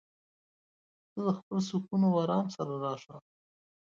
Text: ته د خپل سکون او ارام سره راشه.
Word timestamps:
ته 1.13 1.19
د 1.25 1.29
خپل 1.37 1.57
سکون 1.69 2.01
او 2.07 2.13
ارام 2.21 2.45
سره 2.55 2.73
راشه. 2.83 3.15